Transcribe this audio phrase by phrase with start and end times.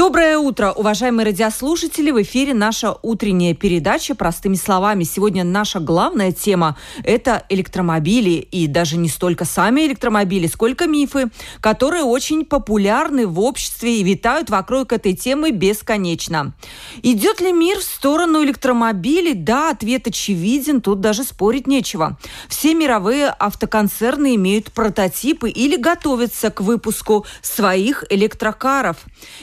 [0.00, 2.10] Доброе утро, уважаемые радиослушатели!
[2.10, 5.04] В эфире наша утренняя передача «Простыми словами».
[5.04, 8.30] Сегодня наша главная тема– это электромобили.
[8.30, 14.48] И даже не столько сами электромобили, сколько мифы, которые очень популярны в обществе и витают
[14.48, 16.54] вокруг этой темы бесконечно.
[17.02, 19.34] Идет ли мир в сторону электромобилей?
[19.34, 22.16] Да, ответ очевиден, тут даже спорить нечего.
[22.48, 28.96] Все мировые автоконцерны имеют прототипы или готовятся к выпуску своих электрокаров.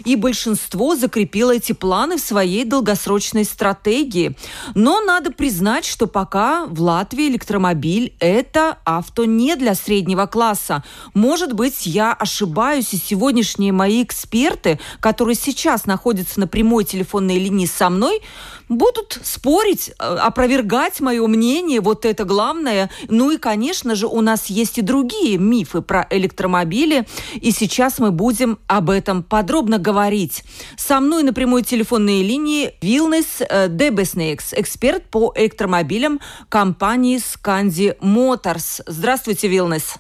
[0.04, 4.36] И большинство большинство закрепило эти планы в своей долгосрочной стратегии.
[4.74, 10.84] Но надо признать, что пока в Латвии электромобиль– это авто не для среднего класса.
[11.14, 17.68] Может быть, я ошибаюсь, и сегодняшние мои эксперты, которые сейчас находятся на прямой телефонной линии
[17.68, 18.22] со мной,
[18.70, 22.90] будут спорить, э, опровергать мое мнение, вот это главное.
[23.08, 28.12] Ну и, конечно же, у нас есть и другие мифы про электромобили, и сейчас мы
[28.12, 30.37] будем об этом подробно говорить.
[30.78, 38.82] Со мной на прямой телефонной линии Вилнес э, Дебеснекс, эксперт по электромобилям компании Сканди Моторс.
[38.86, 39.96] Здравствуйте, Вилнес.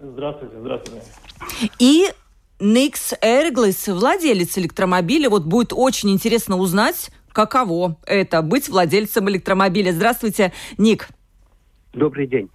[0.00, 1.04] Здравствуйте, здравствуйте.
[1.78, 2.10] И
[2.58, 5.30] Никс Эрглис, владелец электромобиля.
[5.30, 9.92] Вот будет очень интересно узнать, каково это быть владельцем электромобиля.
[9.92, 11.08] Здравствуйте, Ник.
[11.92, 12.48] Добрый день.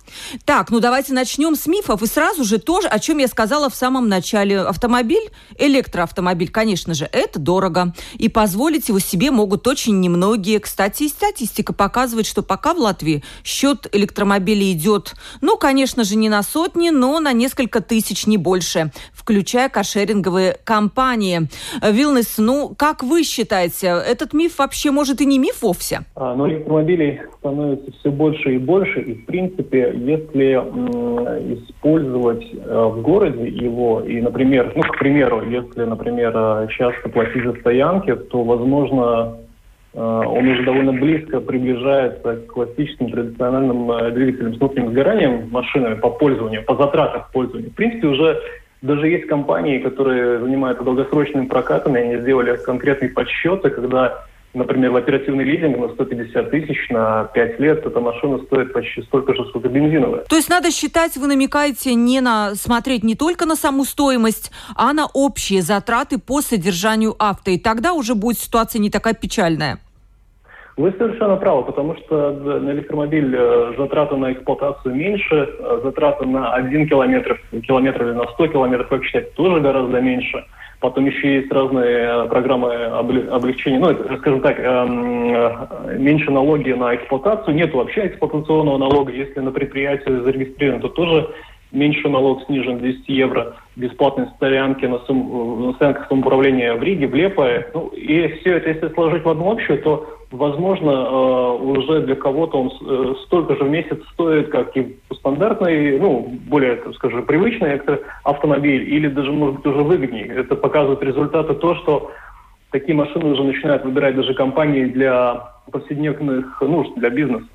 [0.45, 2.02] Так, ну давайте начнем с мифов.
[2.02, 4.61] И сразу же тоже, о чем я сказала в самом начале.
[4.61, 7.94] Автомобиль, электроавтомобиль, конечно же, это дорого.
[8.17, 10.61] И позволить его себе могут очень немногие.
[10.61, 16.30] Кстати, и статистика показывает, что пока в Латвии счет электромобилей идет, ну, конечно же, не
[16.30, 21.50] на сотни, но на несколько тысяч, не больше, включая кошеринговые компании.
[21.81, 26.06] Вилнес, ну, как вы считаете, этот миф вообще может и не миф вовсе?
[26.16, 30.53] А, ну, электромобилей становится все больше и больше, и в принципе, если
[31.56, 37.44] использовать э, в городе его, и, например, ну, к примеру, если, например, э, часто платить
[37.44, 39.38] за стоянки, то, возможно,
[39.96, 46.12] э, он уже довольно близко приближается к классическим традиционным двигателям с внутренним сгоранием машинами по
[46.12, 47.72] пользованию, по затратам пользования.
[47.72, 48.40] В принципе, уже
[48.84, 54.95] даже есть компании, которые занимаются долгосрочным прокатом, и они сделали конкретные подсчеты, когда например, в
[54.95, 59.69] оперативный лизинг на 150 тысяч на 5 лет эта машина стоит почти столько же, сколько
[59.69, 60.23] бензиновая.
[60.29, 64.93] То есть надо считать, вы намекаете, не на смотреть не только на саму стоимость, а
[64.93, 67.51] на общие затраты по содержанию авто.
[67.51, 69.79] И тогда уже будет ситуация не такая печальная.
[70.77, 76.53] Вы совершенно правы, потому что на электромобиль э, затраты на эксплуатацию меньше, э, затраты на
[76.53, 80.43] 1 километр, километр или на 100 километров, как считать, тоже гораздо меньше.
[80.80, 86.96] Потом еще есть разные э, программы облегчения, ну, скажем так, эм, э, меньше налоги на
[86.96, 87.56] эксплуатацию.
[87.56, 89.12] Нет вообще эксплуатационного налога.
[89.12, 91.30] Если на предприятии зарегистрировано, то тоже
[91.75, 97.13] меньше налог снижен 200 евро, бесплатные стоянки на, сум, на стоянках самоуправления в Риге, в
[97.13, 97.68] Лепое.
[97.74, 102.62] Ну, и все это, если сложить в одну общую, то возможно, э, уже для кого-то
[102.62, 107.80] он э, столько же в месяц стоит, как и стандартный, ну, более, так скажем, привычный
[108.24, 110.28] автомобиль, или даже, может быть, уже выгоднее.
[110.28, 112.12] Это показывает результаты то, что
[112.72, 117.46] такие машины уже начинают выбирать даже компании для повседневных нужд, для бизнеса.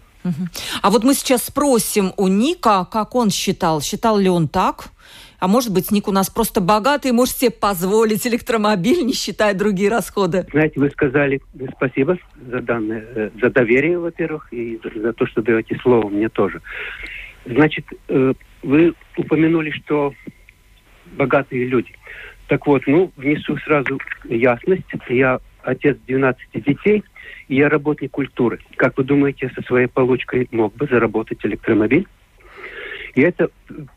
[0.83, 3.81] А вот мы сейчас спросим у Ника, как он считал.
[3.81, 4.91] Считал ли он так?
[5.39, 9.89] А может быть, Ник у нас просто богатый, может себе позволить электромобиль, не считая другие
[9.89, 10.47] расходы.
[10.53, 11.41] Знаете, вы сказали
[11.77, 16.61] спасибо за данное, э, за доверие, во-первых, и за то, что даете слово мне тоже.
[17.47, 20.13] Значит, э, вы упомянули, что
[21.17, 21.93] богатые люди.
[22.49, 24.85] Так вот, ну, внесу сразу ясность.
[25.09, 27.03] Я отец 12 детей,
[27.51, 28.61] я работник культуры.
[28.77, 32.07] Как вы думаете, со своей получкой мог бы заработать электромобиль?
[33.15, 33.51] И это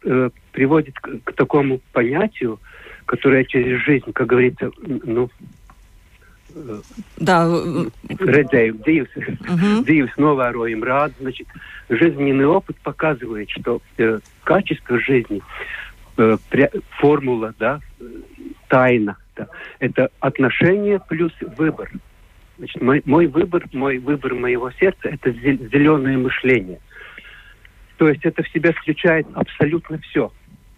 [0.03, 2.59] э, приводит к, к такому понятию,
[3.05, 5.29] которое через жизнь, как говорится, ну,
[6.55, 6.81] э,
[7.17, 7.45] да.
[8.09, 9.83] Redzēju dzīves, uh-huh.
[9.85, 11.47] dzīves novērojumi rāda, значит,
[11.89, 15.41] жизненный опыт показывает, что э, качество жизни,
[16.17, 17.81] э, пря, формула, да,
[18.67, 19.47] тайна, да,
[19.79, 21.91] это отношение плюс выбор.
[22.63, 26.79] Значит, мой, мой выбор, мой выбор моего сердца– это зеленое мышление–
[27.97, 30.31] то есть это в себя включает абсолютно все.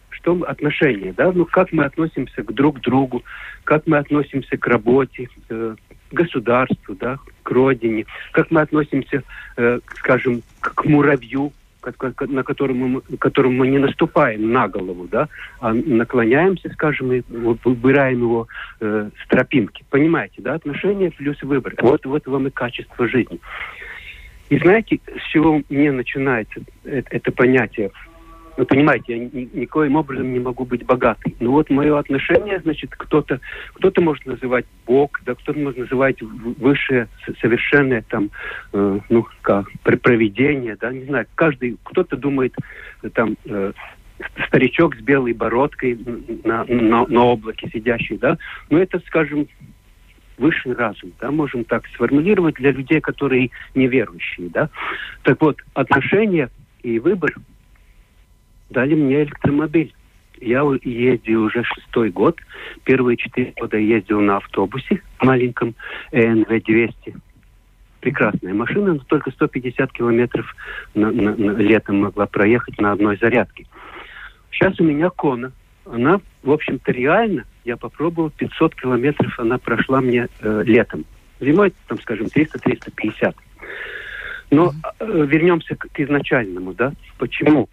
[0.10, 3.24] Что мы, отношения, да, ну как мы относимся к друг другу,
[3.64, 5.76] как мы относимся к работе, э,
[6.10, 9.24] к государству, да, к родине, как мы относимся,
[9.58, 11.52] э, скажем, к, к муравью,
[12.28, 15.28] на котором мы, которым мы не наступаем на голову, да,
[15.60, 18.48] а наклоняемся, скажем, и выбираем его
[18.80, 19.84] э, с тропинки.
[19.90, 21.76] Понимаете, да, отношения плюс выбор.
[21.82, 23.40] Вот, вот вам и качество жизни.
[24.50, 27.92] И знаете, с чего мне начинается это, это понятие
[28.58, 31.36] вы понимаете, я ни, никоим образом не могу быть богатой.
[31.40, 33.40] Но вот мое отношение, значит, кто-то
[33.74, 37.08] кто-то может называть Бог, да, кто-то может называть высшее,
[37.42, 38.30] совершенное там,
[38.74, 41.26] э, ну, как, проведение, да, не знаю.
[41.36, 42.56] Каждый, кто-то думает,
[43.04, 43.74] э, там, э,
[44.48, 46.00] старичок с белой бородкой
[46.46, 48.38] на, на, на облаке сидящий, да.
[48.70, 49.48] Но это, скажем,
[50.38, 54.70] высший разум, да, можем так сформулировать для людей, которые неверующие, да.
[55.24, 56.50] Так вот, отношение
[56.84, 57.34] и выбор–
[58.70, 59.94] дали мне электромобиль.
[60.42, 62.38] Я ездил уже шестой год.
[62.84, 65.76] Первые четыре года ездил на автобусе маленьком
[66.12, 67.16] ЭНВ-200.
[68.02, 70.56] Прекрасная машина, но только 150 километров
[70.94, 73.66] на, на, на, летом могла проехать на одной зарядке.
[74.52, 75.52] Сейчас у меня Кона.
[75.86, 81.06] Она, в общем-то, реально, я попробовал, 500 километров она прошла мне э, летом.
[81.40, 83.36] Зимой, там, скажем, 300-350.
[84.52, 86.94] Но э, вернемся к, к изначальному, да?
[87.18, 87.70] Почему?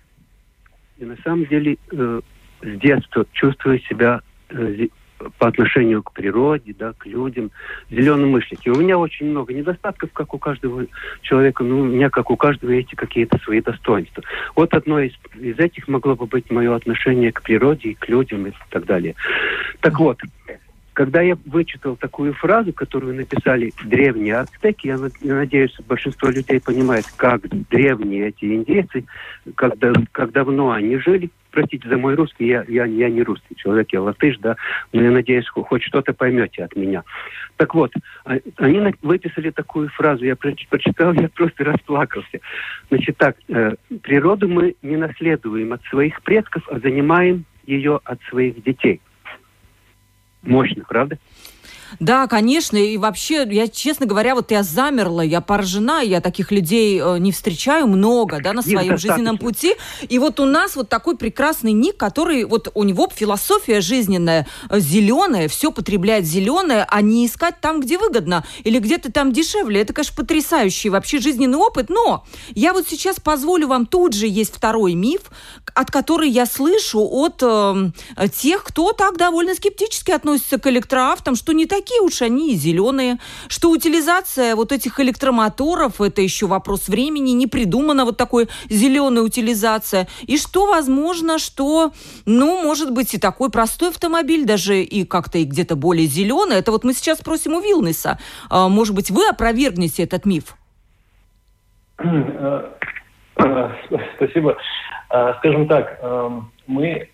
[1.03, 2.21] И на самом деле э,
[2.63, 4.21] с детства чувствую себя
[4.51, 4.87] э,
[5.39, 7.51] по отношению к природе, да, к людям,
[7.91, 8.69] зеленомышленники.
[8.69, 10.87] У меня очень много недостатков, как у каждого
[11.23, 14.23] человека, но у меня, как у каждого, эти какие-то свои достоинства.
[14.55, 18.47] Вот одно из, из этих могло бы быть мое отношение к природе и к людям
[18.47, 19.17] и так далее.
[19.81, 20.21] Так вот,
[21.03, 27.41] когда я вычитал такую фразу, которую написали древние ацтеки, я надеюсь, большинство людей понимает, как
[27.71, 29.05] древние эти индейцы,
[29.57, 29.75] как,
[30.13, 31.31] как давно они жили.
[31.51, 34.55] Простите за мой русский, я, я, я не русский человек, я латыш, да,
[34.93, 37.03] но я надеюсь, хоть что-то поймете от меня.
[37.57, 37.93] Так вот,
[38.25, 42.39] а, они выписали такую фразу, я прочитал, я просто расплакался.
[42.91, 48.63] Значит так, э, природу мы не наследуем от своих предков, а занимаем ее от своих
[48.63, 49.01] детей–
[50.43, 51.19] мощно, правда?
[52.01, 57.01] Да, конечно, и вообще, я, честно говоря, вот я замерла, я поражена, я таких людей
[57.01, 59.75] э, не встречаю много, да, на своем жизненном пути.
[60.09, 64.81] И вот у нас вот такой прекрасный ник, который, вот у него философия жизненная, э,
[64.81, 69.83] зеленая, все потребляет зеленое, а не искать там, где выгодно, или где-то там дешевле.
[69.83, 72.25] Это, конечно, потрясающий вообще жизненный опыт, но
[72.55, 75.23] я вот сейчас позволю вам, тут же есть второй миф,
[75.75, 77.91] от которой я слышу от э,
[78.35, 82.57] тех, кто так довольно скептически относится к электроавтам, что не так такие уж они и
[82.57, 83.19] зеленые,
[83.49, 90.07] что утилизация вот этих электромоторов, это еще вопрос времени, не придумана вот такой зеленая утилизация,
[90.23, 91.93] и что возможно, что,
[92.25, 96.71] ну, может быть, и такой простой автомобиль, даже и как-то и где-то более зеленый, это
[96.71, 98.19] вот мы сейчас спросим у Вилнеса,
[98.49, 100.55] а, может быть, вы опровергнете этот миф?
[101.99, 102.71] Э,
[103.39, 103.69] э,
[104.17, 104.57] спасибо.
[105.11, 106.01] Э, скажем так,
[106.67, 107.09] мы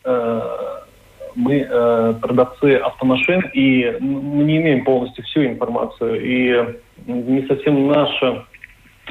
[1.39, 6.75] мы э, продавцы автомашин, и мы не имеем полностью всю информацию, и
[7.07, 8.45] не совсем наша,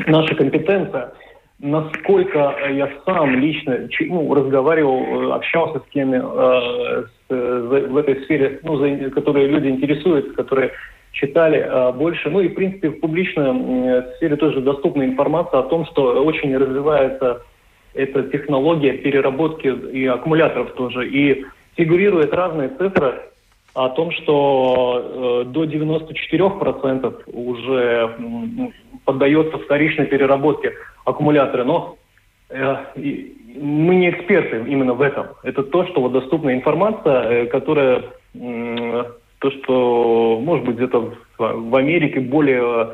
[0.05, 1.13] наша компетенция.
[1.59, 8.77] Насколько я сам лично ну, разговаривал, общался с кем э, с, в этой сфере, ну,
[8.77, 10.71] за, которые люди интересуются, которые
[11.13, 12.29] читали э, больше.
[12.29, 16.55] Ну и, в принципе, в публичной э, сфере тоже доступна информация о том, что очень
[16.57, 17.41] развивается
[17.93, 21.07] эта технология переработки и аккумуляторов тоже.
[21.07, 21.45] И
[21.77, 23.21] фигурируют разные цифры
[23.73, 28.17] о том, что э, до 94% уже
[29.05, 30.73] поддается вторичной переработке
[31.05, 31.63] аккумулятора.
[31.63, 31.97] Но
[32.49, 35.27] э, мы не эксперты именно в этом.
[35.43, 38.03] Это то, что вот доступна информация, э, которая
[39.39, 42.89] то, что, может быть, где-то в, Америке более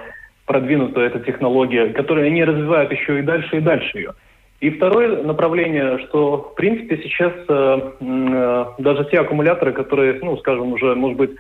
[0.46, 4.14] продвинутая эта технология, которую они развивают еще и дальше и дальше ее.
[4.64, 10.72] И второе направление, что в принципе сейчас э, э, даже те аккумуляторы, которые, ну, скажем,
[10.72, 11.32] уже, может быть,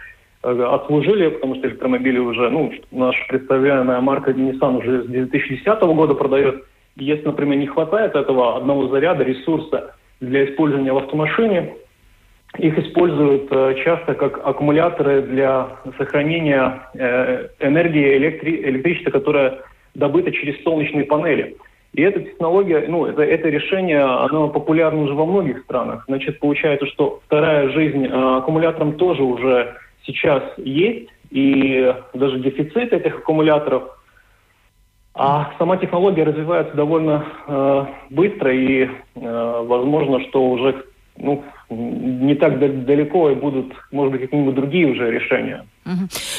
[0.43, 6.15] э, отслужили, потому что электромобили уже, ну, наша представляемая марка Nissan уже с 2010 года
[6.15, 6.65] продает.
[6.97, 11.75] Если, например, не хватает этого одного заряда, ресурса для использования в автомашине,
[12.57, 16.89] их используют э, часто как аккумуляторы для сохранения
[17.61, 19.59] энергии электри- электричества, которая
[19.95, 21.55] добыта через солнечные панели.
[21.93, 26.03] И эта технология, ну, это, это решение, оно популярно уже во многих странах.
[26.07, 33.19] Значит, получается, что вторая жизнь э, аккумуляторам тоже уже сейчас есть, и даже дефицит этих
[33.19, 33.83] аккумуляторов.
[35.13, 38.89] А сама технология развивается довольно э, быстро, и э,
[39.65, 40.83] возможно, что уже
[41.17, 41.43] ну,
[41.75, 45.65] не так далеко и будут, может быть, какие-нибудь другие уже решения.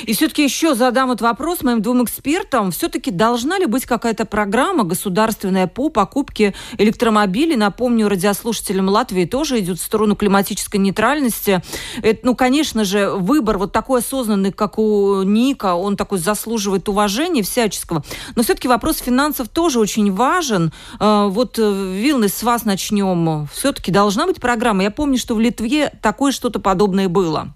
[0.07, 2.71] И все-таки еще задам вот вопрос моим двум экспертам.
[2.71, 7.57] Все-таки должна ли быть какая-то программа государственная по покупке электромобилей?
[7.57, 11.62] Напомню, радиослушателям Латвии тоже идет в сторону климатической нейтральности.
[12.03, 17.43] Это, ну, конечно же, выбор вот такой осознанный, как у Ника, он такой заслуживает уважения
[17.43, 18.03] всяческого.
[18.37, 20.73] Но все-таки вопрос финансов тоже очень важен.
[20.99, 23.47] А, вот, э, Вилнес, с вас начнем.
[23.53, 24.85] Все-таки должна быть программа.
[24.85, 27.49] Я помню, что в Литве такое что-то подобное было.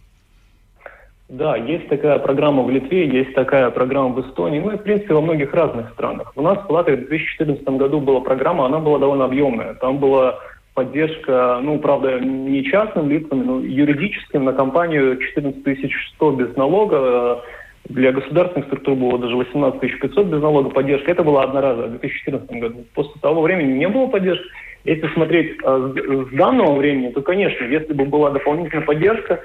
[1.29, 5.13] Да, есть такая программа в Литве, есть такая программа в Эстонии, ну и, в принципе,
[5.13, 6.33] во многих разных странах.
[6.35, 9.75] У нас в Латвии в 2014 году была программа, она была довольно объемная.
[9.75, 10.39] Там была
[10.73, 17.43] поддержка, ну, правда, не частным лицам, но юридическим на компанию 14 100 без налога.
[17.85, 21.11] Для государственных структур было даже 18 500 без налога поддержка.
[21.11, 22.85] Это была одноразовая в 2014 году.
[22.95, 24.47] После того времени не было поддержки.
[24.85, 29.41] Если смотреть а, с данного времени, то, конечно, если бы была дополнительная поддержка,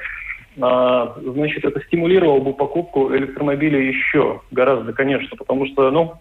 [0.62, 6.14] а, значит, это стимулировало бы покупку электромобиля еще гораздо, конечно, потому что, ну,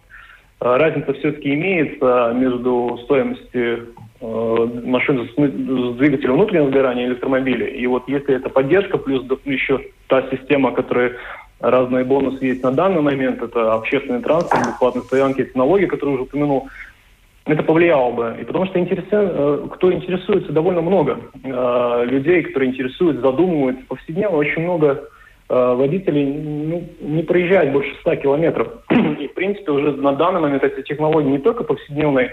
[0.62, 3.88] разница все-таки имеется между стоимостью
[4.20, 7.66] э, машин с, с двигателем внутреннего сгорания электромобиля.
[7.66, 11.16] И вот если это поддержка, плюс еще та система, которая
[11.60, 16.24] разные бонусы есть на данный момент, это общественный транспорт, бесплатные стоянки, эти налоги, которые уже
[16.24, 16.68] упомянул,
[17.44, 18.36] это повлияло бы.
[18.40, 23.84] И потому что интересен, э, кто интересуется, довольно много э, людей, которые интересуются, задумываются.
[23.86, 25.04] Повседневно очень много
[25.48, 28.68] э, водителей ну, не проезжают больше 100 километров.
[29.18, 32.30] И, в принципе, уже на данный момент эти технологии не только повседневной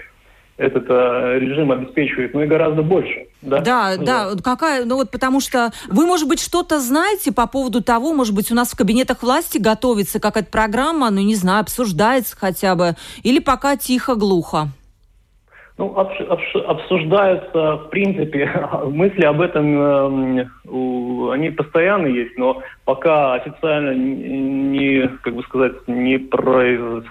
[0.60, 3.26] этот э, режим обеспечивает, но и гораздо больше.
[3.40, 4.30] Да, да, ну, да.
[4.44, 8.52] Какая, ну вот потому что вы, может быть, что-то знаете по поводу того, может быть,
[8.52, 13.38] у нас в кабинетах власти готовится какая-то программа, ну не знаю, обсуждается хотя бы, или
[13.38, 14.68] пока тихо-глухо?
[15.80, 18.52] Ну, обсуждаются, в принципе,
[18.84, 20.46] мысли об этом, э,
[21.32, 27.04] они постоянно есть, но пока официально не, как бы сказать, не произ...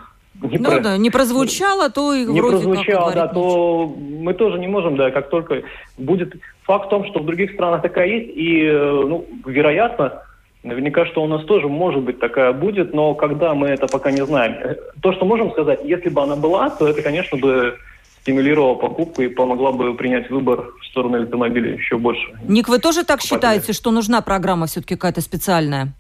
[0.44, 0.82] Не ну про...
[0.82, 5.10] да, не прозвучало, то и не вроде прозвучало, да, то мы тоже не можем, да,
[5.10, 5.64] как только
[5.98, 10.22] будет факт в том, что в других странах такая есть, и, э, ну, вероятно,
[10.62, 14.26] Наверняка, что у нас тоже, может быть, такая будет, но когда мы это пока не
[14.26, 14.58] знаем.
[14.62, 17.78] Э, то, что можем сказать, если бы она была, то это, конечно, бы
[18.22, 22.28] стимулировала покупку и помогла бы принять выбор в сторону электромобиля еще больше.
[22.48, 25.94] Ник, вы тоже так считаете, что нужна программа все-таки какая-то специальная?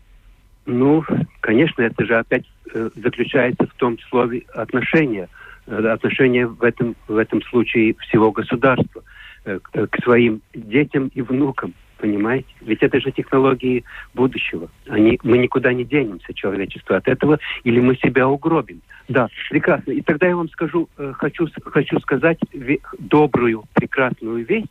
[0.65, 1.03] Ну,
[1.41, 5.27] конечно, это же опять э, заключается в том слове отношения.
[5.65, 9.03] Э, отношения в этом, в этом случае всего государства
[9.45, 11.73] э, к своим детям и внукам.
[11.99, 12.47] Понимаете?
[12.61, 14.69] Ведь это же технологии будущего.
[14.87, 18.81] Они, мы никуда не денемся, человечество, от этого, или мы себя угробим.
[19.09, 19.91] Да, прекрасно.
[19.91, 22.39] И тогда я вам скажу, э, хочу, хочу сказать
[22.99, 24.67] добрую, прекрасную весть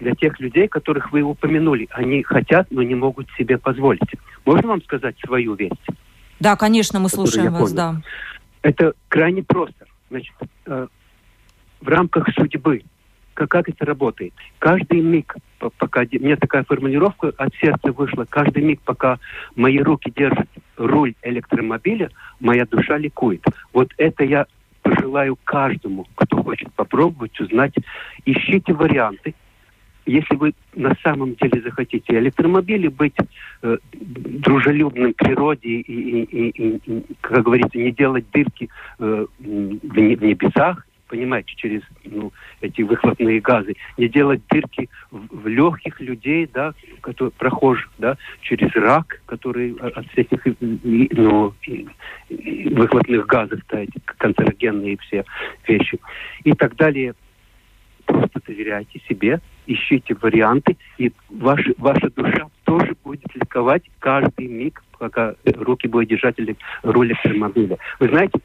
[0.00, 1.88] для тех людей, которых вы упомянули.
[1.90, 4.00] Они хотят, но не могут себе позволить.
[4.46, 5.86] Можно вам сказать свою весть?
[6.40, 8.00] Да, конечно, мы слушаем вас, да.
[8.62, 9.84] Это крайне просто.
[10.08, 10.34] Значит,
[10.66, 10.86] э,
[11.82, 12.82] в рамках судьбы
[13.34, 14.32] как, как это работает?
[14.58, 15.36] Каждый миг,
[15.78, 16.02] пока...
[16.02, 18.26] У меня такая формулировка от сердца вышла.
[18.28, 19.18] Каждый миг, пока
[19.54, 22.10] мои руки держат руль электромобиля,
[22.40, 23.44] моя душа ликует.
[23.72, 24.46] Вот это я
[24.82, 27.74] пожелаю каждому, кто хочет попробовать, узнать.
[28.24, 29.34] Ищите варианты.
[30.04, 33.14] Если вы на самом деле захотите электромобили быть
[33.62, 39.44] э, дружелюбным к природе и, и, и, и, как говорится, не делать дырки э, в
[39.44, 46.72] небесах, понимаете, через ну, эти выхлопные газы, не делать дырки в, в легких людей, да,
[47.02, 51.52] которые, прохожих, да, через рак, который от этих ну,
[52.30, 55.26] выхлопных газов, да, эти канцерогенные все
[55.68, 55.98] вещи
[56.44, 57.14] и так далее.
[58.06, 65.34] Просто доверяйте себе, ищите варианты, и ваша, ваша душа тоже будет ликовать каждый миг, пока
[65.44, 66.36] руки будут держать
[66.82, 67.76] руль автомобиля.
[68.00, 68.40] Вы знаете,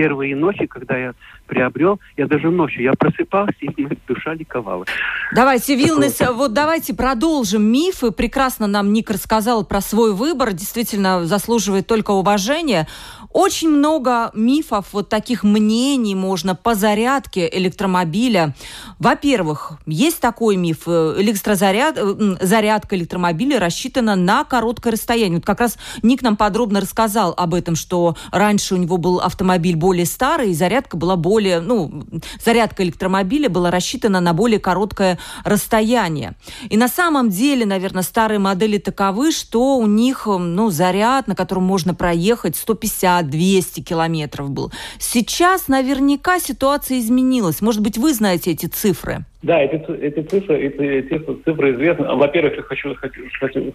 [0.00, 1.12] первые ночи, когда я
[1.46, 4.86] приобрел, я даже ночью, я просыпался, и душа ликовала.
[5.34, 6.34] Давайте, Вилнес, Такое...
[6.34, 8.10] вот давайте продолжим мифы.
[8.10, 12.88] Прекрасно нам Ник рассказал про свой выбор, действительно заслуживает только уважения.
[13.32, 18.56] Очень много мифов, вот таких мнений можно по зарядке электромобиля.
[18.98, 20.82] Во-первых, есть такой миф.
[20.86, 25.36] Э, электрозаряд, э, зарядка электромобиля рассчитана на короткое расстояние.
[25.36, 29.76] Вот как раз Ник нам подробно рассказал об этом, что раньше у него был автомобиль
[29.76, 32.02] более старый, и зарядка была более, ну,
[32.44, 36.34] зарядка электромобиля была рассчитана на более короткое расстояние.
[36.68, 41.62] И на самом деле, наверное, старые модели таковы, что у них, ну, заряд, на котором
[41.62, 44.70] можно проехать 150 на 200 километров был.
[44.98, 47.60] Сейчас наверняка ситуация изменилась.
[47.60, 49.18] Может быть, вы знаете эти цифры?
[49.42, 52.06] Да, эти, эти цифры, эти, эти цифры известны.
[52.14, 53.22] Во-первых, я хочу, хочу,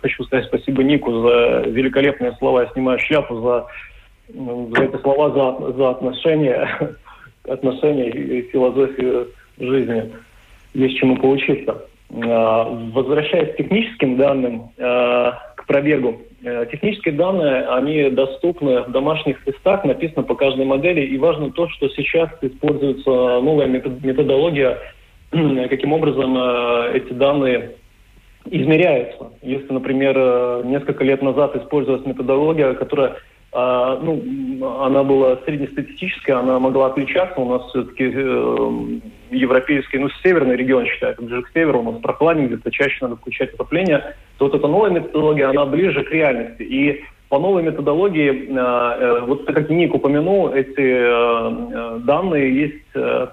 [0.02, 2.62] хочу сказать спасибо Нику за великолепные слова.
[2.62, 3.68] Я снимаю шляпу за,
[4.30, 6.96] за эти слова, за, за отношения,
[7.48, 10.12] отношения и философию жизни.
[10.74, 11.86] Есть чему поучиться.
[12.12, 16.22] А, возвращаясь к техническим данным, а, к пробегу.
[16.46, 21.02] А, технические данные, они доступны в домашних тестах, написано по каждой модели.
[21.02, 24.78] И важно то, что сейчас используется новая методология
[25.70, 27.72] каким образом э, эти данные
[28.46, 29.32] измеряются.
[29.42, 33.16] Если, например, э, несколько лет назад использовалась методология, которая
[33.56, 37.40] э, ну, она была среднестатистическая, она могла отличаться.
[37.40, 39.00] У нас все-таки э,
[39.32, 43.54] европейский, ну, северный регион считается, ближе к северу, у нас прохладнее, где-то чаще надо включать
[43.54, 44.16] отопление.
[44.38, 46.64] То вот эта новая методология, она ближе к реальности.
[46.64, 53.28] И по новой методологии, э, э, вот как Ник упомянул, эти э, данные есть э,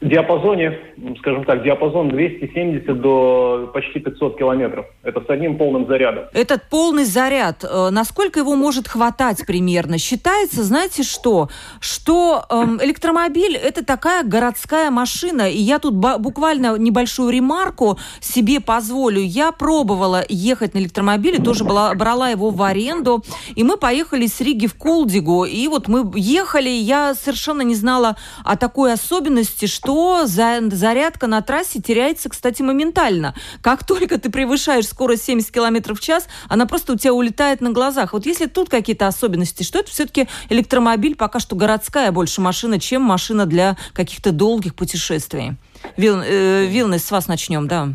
[0.00, 0.78] диапазоне,
[1.18, 4.86] скажем так, диапазон 270 до почти 500 километров.
[5.02, 6.24] Это с одним полным зарядом.
[6.32, 9.98] Этот полный заряд, э, насколько его может хватать примерно?
[9.98, 17.30] Считается, знаете что, что э, электромобиль это такая городская машина, и я тут буквально небольшую
[17.30, 19.20] ремарку себе позволю.
[19.20, 23.22] Я пробовала ехать на электромобиле, тоже была, брала его в аренду,
[23.54, 28.16] и мы поехали с Риги в Кулдигу, и вот мы ехали, я совершенно не знала
[28.44, 33.34] о такой особенности, что что зарядка на трассе теряется, кстати, моментально.
[33.60, 37.72] Как только ты превышаешь скорость 70 км в час, она просто у тебя улетает на
[37.72, 38.12] глазах.
[38.12, 43.02] Вот если тут какие-то особенности, что это все-таки электромобиль пока что городская больше машина, чем
[43.02, 45.54] машина для каких-то долгих путешествий.
[45.96, 47.88] Вил, э, Вилнес, с вас начнем, да.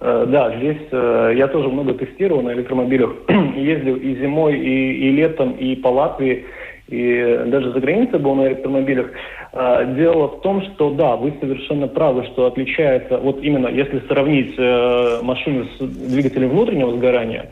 [0.00, 3.10] Э, да, здесь э, я тоже много тестировал на электромобилях.
[3.54, 6.46] Ездил и зимой, и, и летом, и по Латвии,
[6.88, 9.10] и даже за границей был на электромобилях.
[9.52, 14.54] А, дело в том, что да, вы совершенно правы, что отличается, вот именно если сравнить
[14.58, 17.50] э, машину с двигателем внутреннего сгорания,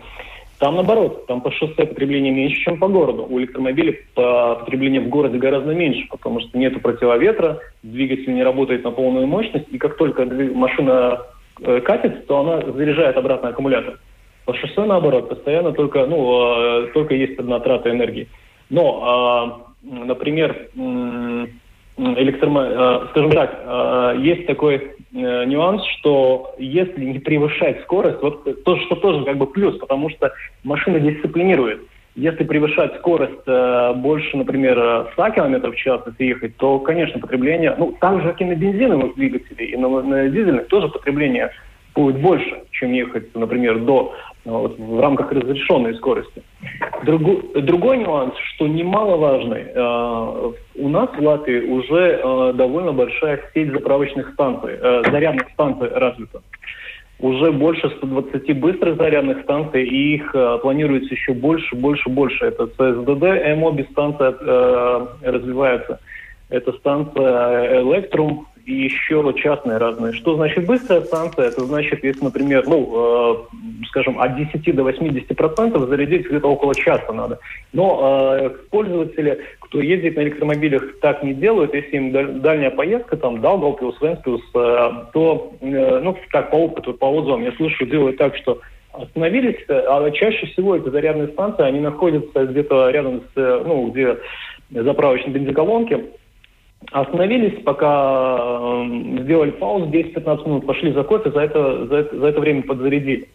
[0.59, 3.27] там наоборот, там по шоссе потребление меньше, чем по городу.
[3.29, 8.91] У электромобилей потребление в городе гораздо меньше, потому что нет противоветра, двигатель не работает на
[8.91, 11.21] полную мощность, и как только машина
[11.61, 13.99] э, катится, то она заряжает обратно аккумулятор.
[14.47, 18.29] По шоссе наоборот, постоянно только, ну, э, только есть одна трата энергии.
[18.71, 20.71] Но, а, например,
[21.97, 22.63] электромо...
[22.63, 24.77] Э, скажем так, э, есть такой
[25.15, 30.11] э, нюанс, что если не превышать скорость, вот то, что тоже как бы плюс, потому
[30.11, 31.81] что машина дисциплинирует.
[32.15, 33.45] Если превышать скорость
[33.97, 38.41] больше, например, 100 км в час, если ехать, то, конечно, потребление, ну, так же, как
[38.41, 41.51] и на бензиновых двигателей, и на, на дизельных тоже потребление
[41.97, 46.43] будет больше, чем ехать, например, до ну, вот, в рамках разрешенной скорости.
[47.05, 53.73] Другой, другой нюанс, что немаловажный, э, у нас в Латвии уже э, довольно большая сеть
[53.73, 56.43] заправочных станций, э, зарядных станций развита.
[57.19, 62.45] Уже больше 120 быстрых зарядных станций, и их э, планируется еще больше, больше, больше.
[62.45, 65.99] Это ЦСДД, ЭМОБИ станция э, развивается.
[66.51, 70.13] Это станция Электрум, и еще частные разные.
[70.13, 71.47] Что значит быстрая станция?
[71.47, 76.75] Это значит, если, например, ну, э, скажем, от 10 до 80 процентов зарядить где-то около
[76.75, 77.39] часа надо.
[77.73, 81.75] Но э, пользователи, кто ездит на электромобилях, так не делают.
[81.75, 87.07] Если им дальняя поездка, там, Даугавпилс, Венспилс, э, то, э, ну, так, по опыту, по
[87.07, 88.61] отзывам, я слышу, делают так, что
[88.93, 94.17] остановились, а чаще всего эти зарядные станции, они находятся где-то рядом с, э, ну, где
[94.71, 96.07] заправочные бензоколонки,
[96.93, 102.27] Остановились, пока э, сделали паузу 10-15 минут, пошли за кофе, за это, за это, за
[102.27, 103.29] это время подзарядили.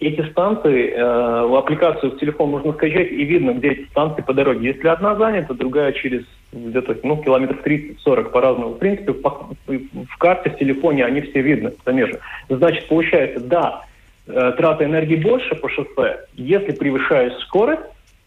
[0.00, 4.68] Эти станции, э, аппликацию в телефон можно скачать, и видно, где эти станции по дороге.
[4.68, 8.70] Если одна занята, другая через где-то ну, километров 30-40 по-разному.
[8.74, 12.18] В принципе, в, в карте, в телефоне они все видны, замежно.
[12.48, 13.82] Значит, получается, да,
[14.26, 17.82] э, трата энергии больше по шоссе, если превышаешь скорость,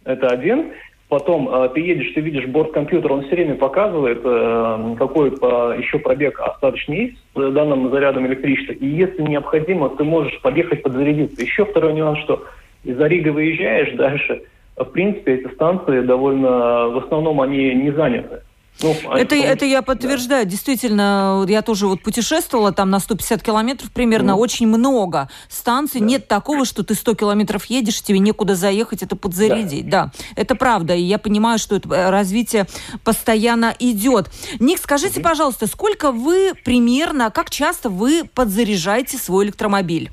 [0.06, 0.72] это один.
[1.14, 6.00] Потом э, ты едешь, ты видишь борт-компьютер, он все время показывает, э, какой по, еще
[6.00, 8.74] пробег остаточный есть с данным зарядом электричества.
[8.74, 11.40] И если необходимо, ты можешь подъехать подзарядиться.
[11.40, 12.46] Еще второй нюанс, что
[12.84, 14.42] из-за Рига выезжаешь дальше,
[14.76, 18.42] в принципе, эти станции довольно, в основном они не заняты.
[18.82, 20.46] Ну, а это, это я подтверждаю.
[20.46, 20.52] Да.
[20.52, 24.32] Действительно, я тоже вот путешествовала там на 150 километров примерно.
[24.32, 24.36] Mm.
[24.36, 26.00] Очень много станций.
[26.00, 26.06] Да.
[26.06, 29.88] Нет такого, что ты 100 километров едешь, тебе некуда заехать, это подзарядить.
[29.90, 30.06] Да.
[30.06, 30.96] да, это правда.
[30.96, 32.66] И я понимаю, что это э, развитие
[33.04, 34.30] постоянно идет.
[34.60, 40.12] Ник, скажите, mm пожалуйста, сколько вы примерно, как часто вы подзаряжаете свой электромобиль?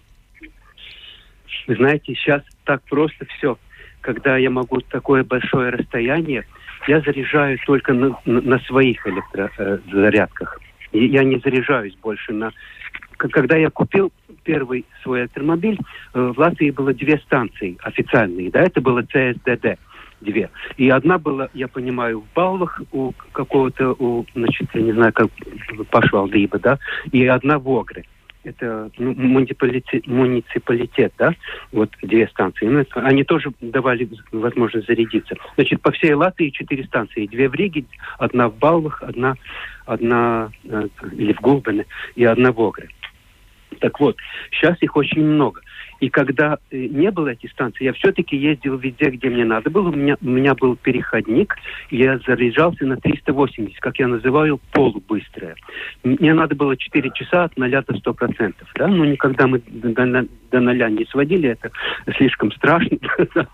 [1.67, 3.59] Вы знаете, сейчас так просто все.
[4.01, 6.47] когда я могу такое большое расстояние,
[6.87, 10.61] я заряжаю только на, на, своих электрозарядках.
[10.93, 12.53] Я не заряжаюсь больше на...
[13.17, 14.11] Когда я купил
[14.45, 15.79] первый свой автомобиль,
[16.15, 18.51] э, в Латвии было две станции официальные.
[18.51, 19.79] Да, это было ЦСДД
[20.21, 20.51] две.
[20.77, 25.29] И одна была, я понимаю, в Баулах у какого-то, у, значит, я не знаю, как
[25.91, 26.79] Пашу Алдыба, да,
[27.11, 28.05] и одна в Огре
[28.45, 31.35] это ну, муниципалитет, муниципалитет, да,
[31.73, 32.67] вот две станции.
[32.67, 35.37] Ну, они тоже давали возможность зарядиться.
[35.57, 37.27] Значит, по всей Латвии четыре станции.
[37.27, 37.85] Две в Риге,
[38.19, 39.35] одна в Балвах, одна,
[39.87, 42.89] одна э, или в Гулбене и одна в Огре.
[43.79, 44.17] Так вот,
[44.51, 45.61] сейчас их очень много.
[46.01, 49.91] И когда э, не было этих станций, я все-таки ездил везде, где мне надо было.
[49.91, 51.57] У меня, у меня был переходник,
[51.91, 55.55] я заряжался на 380, как я называю, полубыстрое.
[56.03, 58.55] Мне надо было 4 часа от 0 до 100%.
[58.77, 58.89] Да?
[58.89, 61.71] Но никогда мы до, до 0 не сводили, это
[62.17, 62.99] слишком страшно.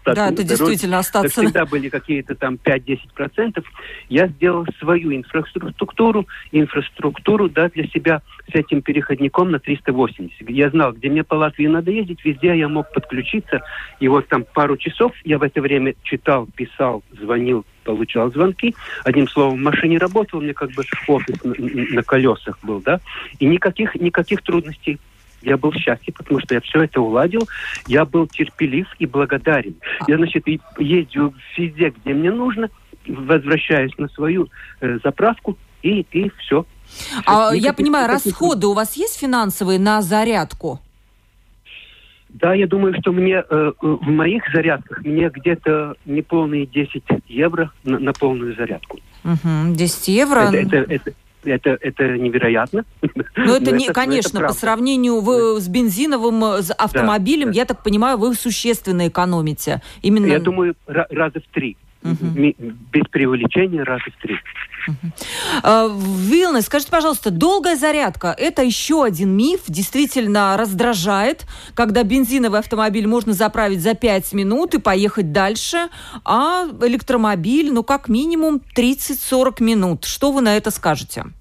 [0.07, 1.43] Да, это действительно остаться.
[1.43, 3.63] Всегда были какие-то там 5-10%.
[4.09, 10.49] Я сделал свою инфраструктуру, инфраструктуру да, для себя с этим переходником на 380.
[10.49, 13.62] Я знал, где мне по Латвии надо ездить, везде я мог подключиться.
[14.01, 18.75] И вот там пару часов я в это время читал, писал, звонил, получал звонки.
[19.05, 21.55] Одним словом, в машине работал, мне как бы офис на,
[21.94, 23.01] на колесах был, да.
[23.38, 24.99] И никаких, никаких трудностей
[25.42, 27.49] я был счастлив, потому что я все это уладил.
[27.87, 29.77] Я был терпелив и благодарен.
[30.09, 30.44] Я, значит,
[30.79, 32.68] ездил везде, где мне нужно,
[33.07, 34.49] возвращаюсь на свою
[34.81, 36.66] э, заправку, и, и все.
[37.27, 40.81] А, я понимаю, расходы у вас есть финансовые на зарядку?
[42.40, 47.99] Да, я думаю, что мне э, в моих зарядках мне где-то неполные 10 евро на,
[47.99, 48.99] на полную зарядку.
[49.25, 50.40] Угу, 10 евро?
[50.53, 51.12] Это, это, это,
[51.44, 52.85] это, это невероятно.
[53.37, 57.64] Ну, это, не, это, конечно, это по сравнению вы, с бензиновым с автомобилем, да, я
[57.64, 59.81] так понимаю, вы существенно экономите.
[60.03, 60.27] Именно...
[60.27, 61.77] Я думаю, раза в три.
[62.03, 62.55] Угу.
[62.93, 64.37] Без преувеличения раза в три.
[64.89, 65.99] Угу.
[66.31, 73.33] Вилна, скажите, пожалуйста, долгая зарядка– это еще один миф, действительно раздражает, когда бензиновый автомобиль можно
[73.33, 75.89] заправить за 5 минут и поехать дальше,
[76.25, 80.05] а электромобиль, ну, как минимум 30-40 минут.
[80.05, 81.25] Что вы на это скажете?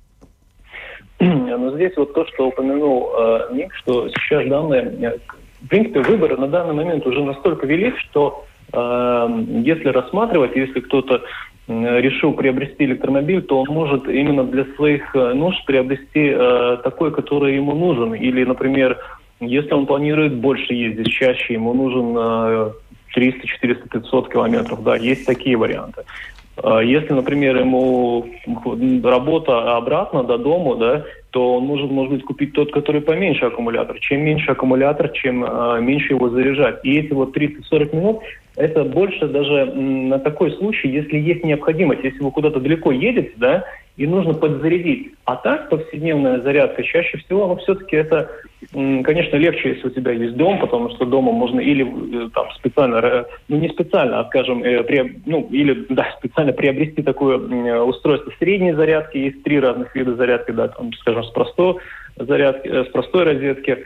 [1.19, 5.17] Ну, здесь вот то, что упомянул э, Ник, что сейчас данные, э,
[5.61, 11.21] в принципе, выбор на данный момент уже настолько велик, что если рассматривать, если кто-то
[11.67, 17.55] решил приобрести электромобиль, то он может именно для своих э, нужд приобрести э, такой, который
[17.55, 18.13] ему нужен.
[18.13, 18.99] Или, например,
[19.39, 22.71] если он планирует больше ездить, чаще, ему нужен э,
[23.13, 26.03] 300, 400, 500 километров, да, есть такие варианты.
[26.63, 28.27] Э, если, например, ему
[29.03, 33.97] работа обратно до дома, да, то он может, может быть, купить тот, который поменьше аккумулятор.
[33.99, 35.39] Чем меньше аккумулятор, чем
[35.83, 36.79] меньше его заряжать.
[36.83, 38.19] И эти вот 30-40 минут
[38.55, 43.65] это больше даже на такой случай, если есть необходимость, если вы куда-то далеко едете, да,
[43.97, 45.13] и нужно подзарядить.
[45.25, 48.29] А так повседневная зарядка чаще всего, ну, все-таки это,
[48.71, 52.95] конечно, легче, если у тебя есть дом, потому что дома можно или э, там специально,
[52.97, 57.37] э, ну не специально, а скажем, э, при, ну или да, специально приобрести такое
[57.83, 59.17] устройство средней зарядки.
[59.17, 61.75] Есть три разных вида зарядки, да, там, скажем, с простой
[62.17, 63.85] зарядки, с простой розетки,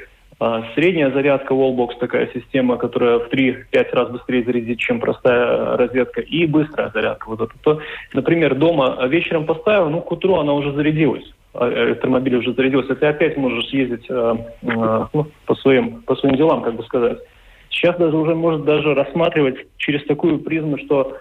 [0.74, 6.22] средняя зарядка Wallbox такая система, которая в 3-5 раз быстрее зарядит, чем простая розетка.
[6.22, 7.28] И быстрая зарядка.
[7.30, 7.82] Вот это то,
[8.14, 11.26] например, дома вечером поставил, ну, к утру она уже зарядилась.
[11.54, 12.96] А, электромобиль уже зарядился.
[12.96, 17.18] Ты опять можешь ездить э, э, ну, по, своим, по своим делам, как бы сказать.
[17.70, 21.16] Сейчас даже уже может даже рассматривать через такую призму, что а,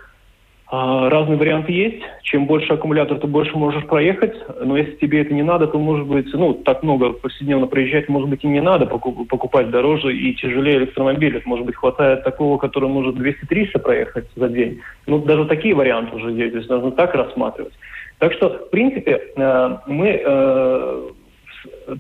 [0.71, 2.03] разные варианты есть.
[2.23, 4.35] Чем больше аккумулятор, ты больше можешь проехать.
[4.61, 8.29] Но если тебе это не надо, то, может быть, ну, так много повседневно проезжать, может
[8.29, 11.41] быть, и не надо покупать дороже и тяжелее электромобиль.
[11.47, 14.81] Может быть, хватает такого, который может 200-300 проехать за день.
[15.07, 16.53] Ну, даже такие варианты уже есть.
[16.53, 17.73] То есть нужно так рассматривать.
[18.19, 21.09] Так что, в принципе, э, мы э,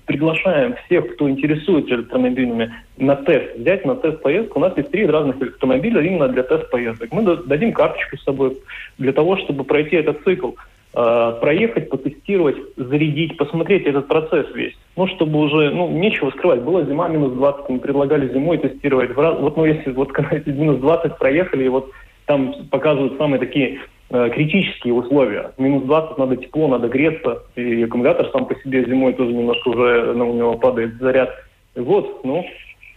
[0.07, 4.59] приглашаем всех, кто интересуется электромобилями, на тест, взять на тест поездку.
[4.59, 7.12] У нас есть три разных электромобиля именно для тест поездок.
[7.12, 8.57] Мы дадим карточку с собой
[8.98, 10.52] для того, чтобы пройти этот цикл
[10.94, 14.76] э, проехать, потестировать, зарядить, посмотреть этот процесс весь.
[14.96, 16.62] Ну, чтобы уже, ну, нечего скрывать.
[16.62, 19.14] Была зима минус 20, мы предлагали зимой тестировать.
[19.14, 21.90] Вот, ну, если вот когда эти минус 20 проехали, и вот
[22.26, 25.53] там показывают самые такие критические условия.
[25.59, 30.14] Минус 20 надо тепло, надо греться, и аккумулятор сам по себе зимой тоже немножко уже
[30.14, 31.31] ну, у него падает заряд.
[31.75, 32.44] Вот, ну,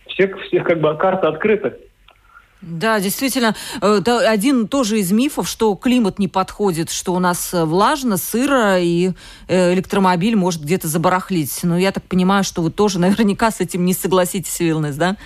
[0.07, 1.77] все, все как бы карта открыта.
[2.61, 7.65] Да, действительно, э, один тоже из мифов, что климат не подходит, что у нас э,
[7.65, 9.09] влажно, сыро, и
[9.47, 11.59] электромобиль может где-то забарахлить.
[11.63, 15.17] Но я так понимаю, что вы тоже наверняка с этим не согласитесь, Вилнес, да?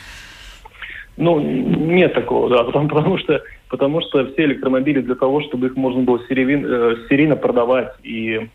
[1.17, 5.75] Ну, нет такого, да, потому, потому что потому что все электромобили для того, чтобы их
[5.75, 8.49] можно было серийно, серийно продавать и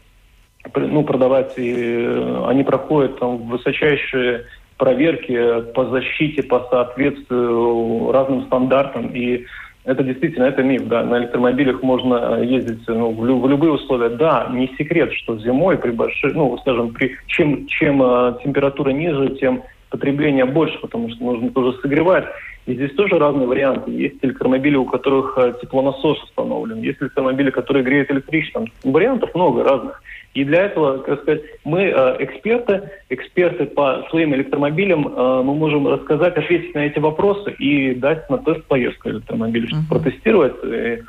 [0.75, 2.07] ну, продавать, и
[2.47, 4.45] они проходят там высочайшие
[4.77, 9.09] проверки по защите, по соответствию разным стандартам.
[9.15, 9.47] И
[9.85, 11.03] это действительно, это миф, да.
[11.05, 14.11] На электромобилях можно ездить ну, в, в любые условия.
[14.11, 19.37] Да, не секрет, что зимой при большой, ну, скажем, при, чем, чем э, температура ниже,
[19.41, 22.25] тем потребление больше, потому что нужно тоже согревать.
[22.67, 23.91] И здесь тоже разные варианты.
[23.91, 28.67] Есть электромобили, у которых э, теплонасос установлен, есть электромобили, которые греют электричеством.
[28.85, 30.03] Вариантов много разных.
[30.35, 35.89] И для этого, как сказать, мы э, эксперты, эксперты по своим электромобилям, э, мы можем
[35.89, 40.03] рассказать, ответить на эти вопросы и дать на тест поездку электромобиля, чтобы uh-huh.
[40.03, 40.55] протестировать.
[40.65, 41.03] И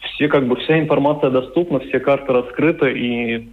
[0.00, 3.48] все, как бы, вся информация доступна, все карты раскрыты, и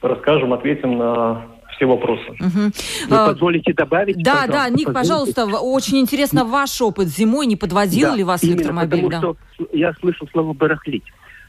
[0.00, 2.30] расскажем, ответим на все вопросы.
[2.30, 2.72] Угу.
[3.08, 4.22] Вы а, позволите добавить?
[4.22, 5.34] Да, да, Ник, позволите?
[5.34, 9.02] пожалуйста, очень интересно ваш опыт зимой, не подводил да, ли вас электромобиль?
[9.02, 9.38] Потому да.
[9.54, 11.04] что я слышал слово «барахлить».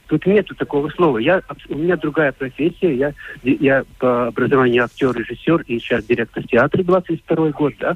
[0.08, 1.18] Тут нету такого слова.
[1.18, 2.94] Я, у меня другая профессия.
[2.94, 7.96] Я, я по образованию актер, режиссер и сейчас директор театра 22 год, да,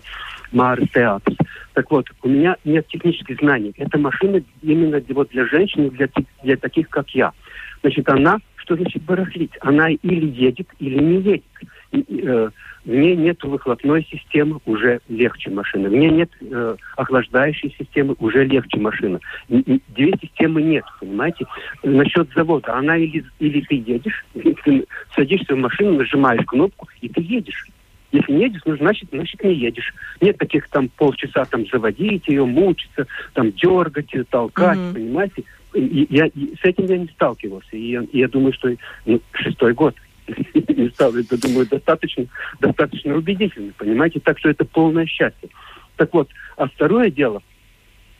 [0.51, 1.33] Марс Театр.
[1.73, 3.73] Так вот, у меня нет технических знаний.
[3.77, 6.09] Эта машина именно вот для женщин, для,
[6.41, 7.33] для таких, как я.
[7.81, 9.51] Значит, она, что значит барахлить?
[9.61, 11.43] Она или едет, или не едет.
[11.91, 12.49] Э,
[12.85, 15.89] в ней нет выхлопной системы, уже легче машина.
[15.89, 19.19] В ней нет э, охлаждающей системы, уже легче машина.
[19.49, 21.45] Две системы нет, понимаете?
[21.83, 24.25] Насчет завода, она или, или ты едешь,
[24.63, 27.67] ты садишься в машину, нажимаешь кнопку, и ты едешь.
[28.11, 29.93] Если не едешь, ну, значит, значит, не едешь.
[30.21, 34.93] Нет таких там полчаса там заводить ее, мучиться, там дергать, толкать, mm-hmm.
[34.93, 35.43] понимаете?
[35.73, 37.75] И, я, и, с этим я не сталкивался.
[37.75, 38.73] И я, и я думаю, что
[39.05, 39.95] ну, шестой год
[40.75, 42.25] не стал, это, думаю, достаточно,
[42.59, 44.19] достаточно убедительно, понимаете?
[44.19, 45.49] Так что это полное счастье.
[45.95, 47.41] Так вот, а второе дело,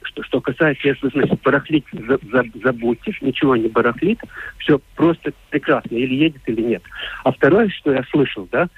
[0.04, 4.20] что, что касается, если, значит, барахлить за, за, забудьте, ничего не барахлит,
[4.58, 6.84] все просто прекрасно, или едет, или нет.
[7.24, 8.70] А второе, что я слышал, да,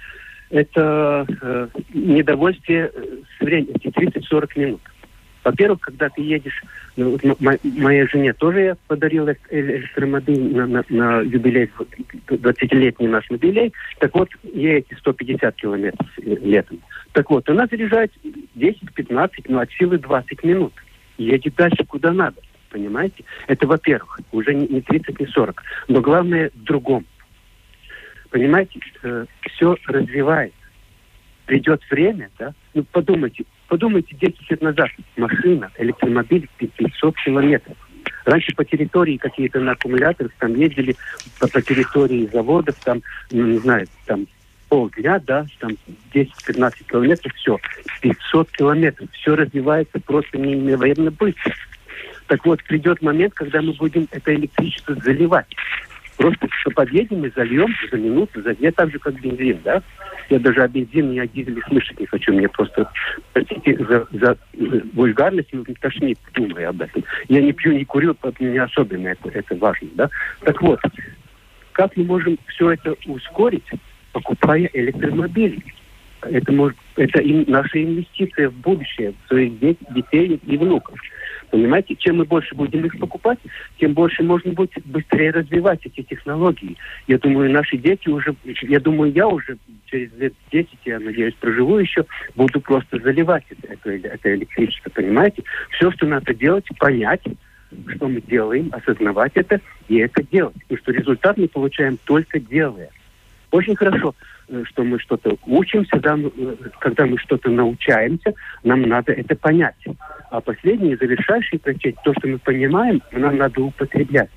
[0.50, 2.92] это э, недовольствие
[3.38, 4.82] с временем, эти 30-40 минут.
[5.50, 6.62] Во-первых, когда ты едешь,
[6.96, 11.72] ну, моей жене тоже я подарил электромобиль на, на, на юбилей,
[12.28, 13.74] 20-летний наш юбилей.
[13.98, 16.80] Так вот, едете 150 километров летом.
[17.14, 18.12] Так вот, она заряжает
[18.56, 20.74] 10-15, ну, от силы 20 минут.
[21.18, 22.40] Едет дальше, куда надо.
[22.70, 23.24] Понимаете?
[23.48, 25.64] Это, во-первых, уже не 30, не 40.
[25.88, 27.08] Но главное в другом.
[28.30, 30.56] Понимаете, э, все развивается.
[31.48, 32.54] Придет время, да?
[32.76, 37.78] Ну, подумайте, Подумайте, 10 лет назад машина, электромобиль 500 километров.
[38.26, 40.96] Раньше по территории какие-то на аккумуляторах там ездили,
[41.40, 43.02] по, по территории заводов, там,
[43.32, 44.28] ну, не знаю, там
[44.70, 45.72] полдня, да, там
[46.14, 47.60] 10-15 километров, все.
[48.02, 49.10] 500 километров.
[49.14, 51.54] Все развивается просто неимоверно быстро.
[52.28, 55.48] Так вот, придет момент, когда мы будем это электричество заливать.
[56.20, 59.82] Просто что подъедем и зальем за минуту, за две, так же, как бензин, да?
[60.30, 62.34] Я даже о бензине о дизеле слышать не хочу.
[62.34, 62.92] Мне просто,
[63.32, 64.38] простите за, за
[64.96, 67.06] вульгарность, но тошнит, думая об этом.
[67.30, 70.10] Я не пью, не курю, поэтому не особенно это, это важно, да?
[70.42, 70.82] Так вот,
[71.72, 73.72] как мы можем все это ускорить,
[74.12, 75.64] покупая электромобили?
[76.24, 81.00] Это, может, это и наша инвестиция в будущее, в своих детей и внуков.
[81.52, 83.40] Понимаете, чем мы больше будем их покупать,
[83.80, 86.78] тем больше можно будет быстрее развивать эти технологии.
[87.08, 91.78] Я думаю, наши дети уже, я думаю, я уже через лет 10, я надеюсь, проживу
[91.78, 95.44] еще, буду просто заливать это, это, это электричество, понимаете?
[95.72, 97.24] Все, что надо делать, понять,
[97.96, 100.56] что мы делаем, осознавать это и это делать.
[100.70, 102.90] И что результат мы получаем только делая.
[103.52, 104.14] Очень хорошо
[104.50, 108.34] Э, что мы что-то учимся, да, ну, э, когда мы что-то научаемся,
[108.64, 109.76] нам надо это понять.
[110.32, 114.30] А последнее, завершающее прочесть, то, что мы понимаем, нам надо употреблять.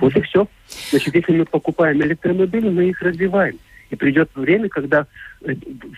[0.00, 0.46] Вот и все.
[0.90, 3.58] Значит, если мы покупаем электромобили, мы их развиваем.
[3.92, 5.06] И придет время, когда
[5.42, 5.52] э,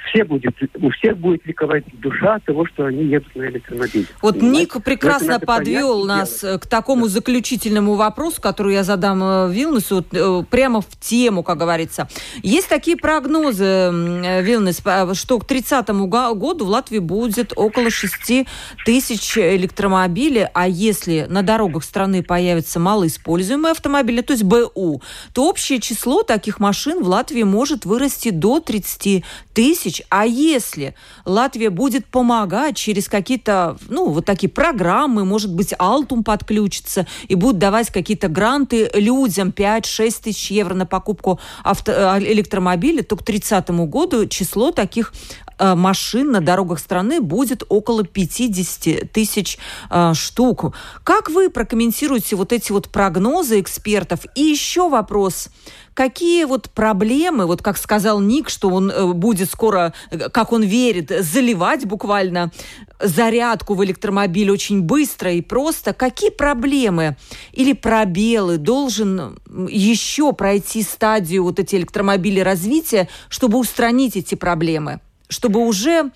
[0.09, 4.07] все будет, у всех будет ликовать душа от того, что они едут на электромобиле.
[4.21, 4.61] Вот Понимаете?
[4.61, 6.63] Ник прекрасно подвел нас делать.
[6.63, 12.09] к такому заключительному вопросу, который я задам э, Вилнесу, э, прямо в тему, как говорится.
[12.43, 13.63] Есть такие прогнозы,
[14.43, 14.83] Вилнес,
[15.17, 18.45] что к 30 году в Латвии будет около 6
[18.85, 25.01] тысяч электромобилей, а если на дорогах страны появятся малоиспользуемые автомобили, то есть БУ,
[25.33, 30.03] то общее число таких машин в Латвии может вырасти до 30 тысяч.
[30.09, 30.95] А если
[31.25, 37.59] Латвия будет помогать через какие-то, ну, вот такие программы, может быть, Алтум подключится и будет
[37.59, 43.87] давать какие-то гранты людям 5-6 тысяч евро на покупку авто, э, электромобиля, то к 30
[43.87, 45.13] году число таких
[45.59, 49.59] Э, машин на дорогах страны будет около 50 тысяч
[49.91, 50.75] э, штук.
[51.05, 54.21] Как вы прокомментируете вот эти вот прогнозы экспертов?
[54.35, 55.49] И еще вопрос.
[55.95, 59.95] Какие вот проблемы, вот как сказал Ник, что он э, будет скоро,
[60.33, 62.51] как он верит, заливать буквально
[63.01, 65.95] зарядку в электромобиль очень быстро и просто.
[65.95, 67.17] Какие проблемы
[67.53, 75.01] или пробелы должен еще пройти стадию вот эти электромобили развития, чтобы устранить эти проблемы?
[75.35, 76.11] Чтобы уже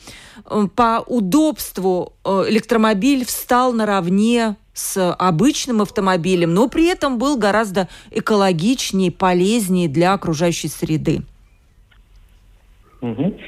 [0.44, 7.88] э, по удобству э, электромобиль встал наравне с обычным автомобилем, но при этом был гораздо
[8.12, 11.22] экологичнее, полезнее для окружающей среды.
[13.00, 13.38] Угу.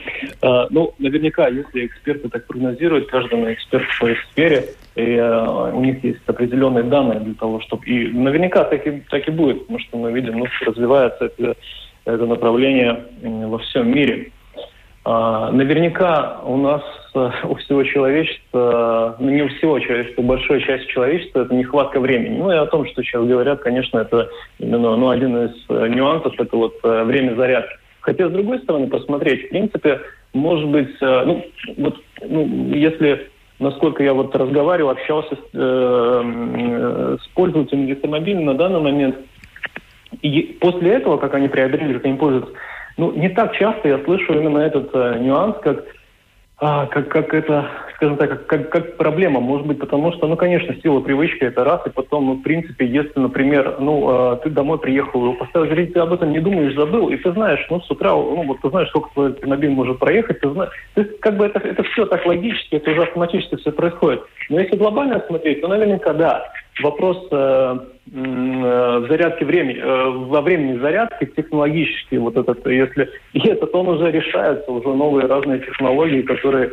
[0.43, 5.85] А, ну, наверняка, если эксперты так прогнозируют, каждый эксперт в своей сфере, и а, у
[5.85, 7.85] них есть определенные данные для того, чтобы...
[7.87, 11.57] И наверняка так и, так и будет, потому что мы видим, ну, развивается это,
[12.05, 14.33] это направление во всем мире.
[15.03, 16.83] А, наверняка у нас,
[17.15, 22.01] э, у всего человечества, ну не у всего человечества, у большой части человечества это нехватка
[22.01, 22.37] времени.
[22.37, 26.35] Ну и о том, что сейчас говорят, конечно, это именно ну, один из э, нюансов,
[26.39, 27.77] это вот э, время зарядки.
[28.01, 30.01] Хотя, с другой стороны, посмотреть, в принципе,
[30.33, 31.45] может быть, ну,
[31.77, 38.81] вот, ну, если, насколько я вот разговаривал, общался с, э, с пользователями электромобиля на данный
[38.81, 39.17] момент,
[40.23, 42.53] и после этого, как они приобрели, как они пользуются,
[43.01, 45.85] ну, не так часто я слышу именно этот э, нюанс, как,
[46.59, 49.41] а, как, как это, скажем так, как, как, как проблема.
[49.41, 52.85] Может быть, потому что, ну, конечно, сила привычки это раз, и потом, ну, в принципе,
[52.87, 57.09] если, например, ну, э, ты домой приехал, поставил жрить, ты об этом не думаешь, забыл,
[57.09, 60.41] и ты знаешь, ну, с утра, ну, вот ты знаешь, сколько твой автомобиль может проехать,
[60.41, 64.23] ты знаешь, ты, как бы это, это все так логически, это уже автоматически все происходит.
[64.51, 66.45] Но если глобально смотреть, то наверняка да
[66.83, 67.79] вопрос э,
[68.13, 74.71] зарядки времени, э, во времени зарядки технологически, вот этот, если, и этот он уже решается,
[74.71, 76.71] уже новые разные технологии, которые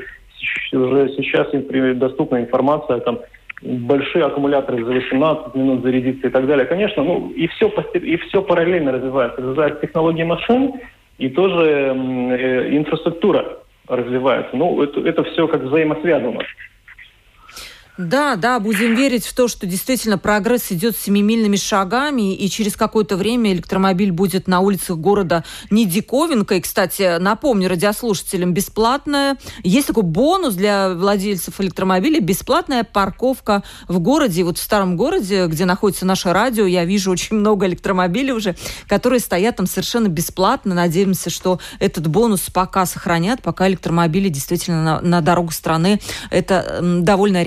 [0.71, 1.49] уже сейчас
[1.97, 3.19] доступна информация, там,
[3.61, 6.65] большие аккумуляторы за 18 минут зарядиться и так далее.
[6.65, 9.41] Конечно, ну и все, и все параллельно развивается.
[9.41, 10.73] Развиваются технологии машин
[11.17, 14.55] и тоже э, инфраструктура развивается.
[14.55, 16.39] Ну, это, это все как взаимосвязано.
[17.97, 23.17] Да, да, будем верить в то, что действительно прогресс идет семимильными шагами, и через какое-то
[23.17, 26.61] время электромобиль будет на улицах города не диковинкой.
[26.61, 29.37] Кстати, напомню радиослушателям, бесплатная.
[29.63, 34.43] Есть такой бонус для владельцев электромобилей, бесплатная парковка в городе.
[34.43, 38.55] Вот в старом городе, где находится наше радио, я вижу очень много электромобилей уже,
[38.87, 40.75] которые стоят там совершенно бесплатно.
[40.75, 45.99] Надеемся, что этот бонус пока сохранят, пока электромобили действительно на, на дорогу страны.
[46.29, 47.41] Это довольно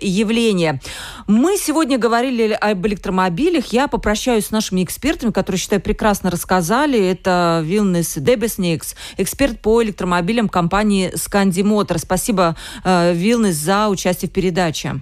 [0.00, 0.80] явление.
[1.26, 3.66] Мы сегодня говорили об электромобилях.
[3.72, 6.98] Я попрощаюсь с нашими экспертами, которые, считаю, прекрасно рассказали.
[6.98, 11.98] Это Вилнес Дебесникс, эксперт по электромобилям компании Сканди Мотор.
[11.98, 15.00] Спасибо, э, Вилнес, за участие в передаче.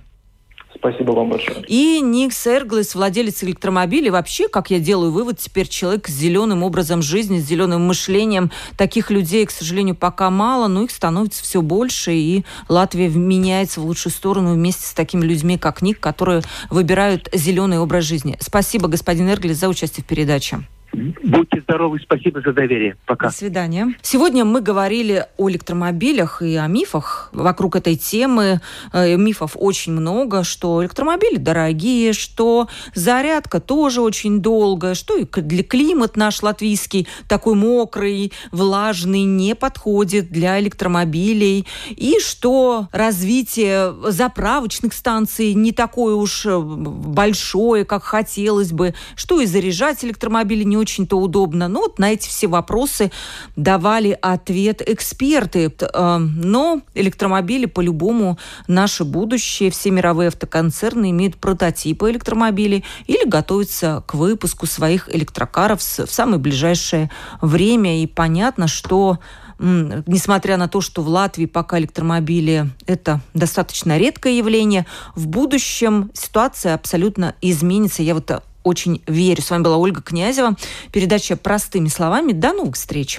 [0.79, 1.65] Спасибо вам большое.
[1.67, 7.03] И Ник Серглес, владелец электромобилей, вообще, как я делаю вывод, теперь человек с зеленым образом
[7.03, 8.53] жизни, с зеленым мышлением.
[8.77, 13.87] Таких людей, к сожалению, пока мало, но их становится все больше, и Латвия меняется в
[13.87, 18.37] лучшую сторону вместе с такими людьми, как Ник, которые выбирают зеленый образ жизни.
[18.41, 20.61] Спасибо, господин Эрглес, за участие в передаче.
[20.93, 22.97] Будьте здоровы, спасибо за доверие.
[23.07, 23.29] Пока.
[23.29, 23.95] До свидания.
[24.03, 28.61] Сегодня мы говорили о электромобилях и о мифах вокруг этой темы.
[28.93, 35.63] Э, мифов очень много, что электромобили дорогие, что зарядка тоже очень долгая, что и для
[35.63, 45.55] климат наш латвийский такой мокрый, влажный, не подходит для электромобилей, и что развитие заправочных станций
[45.55, 51.69] не такое уж э, большое, как хотелось бы, что и заряжать электромобили не очень-то удобно.
[51.69, 53.11] Ну, вот на эти все вопросы
[53.57, 55.73] давали ответ эксперты.
[55.81, 59.71] Э, но электромобили по-любому наше будущее.
[59.71, 67.11] Все мировые автоконцерны имеют прототипы электромобилей или готовятся к выпуску своих электрокаров в самое ближайшее
[67.41, 68.03] время.
[68.03, 69.19] И понятно, что
[69.59, 76.75] несмотря на то, что в Латвии пока электромобили это достаточно редкое явление, в будущем ситуация
[76.75, 78.03] абсолютно изменится.
[78.03, 78.31] Я вот
[78.69, 79.43] очень верю.
[79.43, 80.57] С вами была Ольга Князева.
[80.93, 82.33] Передача «Простыми словами».
[82.33, 83.19] До новых встреч.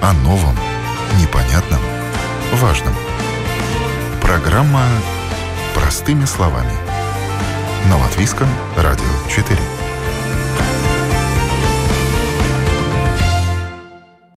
[0.00, 0.56] О новом,
[1.20, 1.80] непонятном,
[2.54, 2.94] важном.
[4.20, 4.84] Программа
[5.74, 6.72] «Простыми словами».
[7.88, 9.81] На Латвийском радио 4.